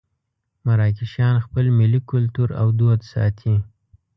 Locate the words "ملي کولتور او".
1.79-2.67